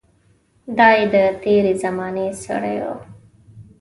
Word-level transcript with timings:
دای 0.77 0.99
د 1.13 1.15
تېرې 1.43 1.73
زمانې 1.83 2.27
سړی 2.43 2.77
و. 2.83 2.85